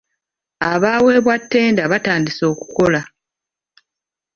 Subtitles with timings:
[0.71, 3.01] Abaaweebwa ttenda batandise okukola.